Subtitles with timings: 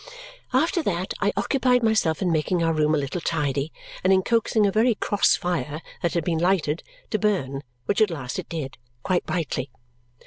[0.51, 3.71] After that I occupied myself in making our room a little tidy
[4.03, 6.81] and in coaxing a very cross fire that had been lighted
[7.11, 9.69] to burn, which at last it did, quite brightly.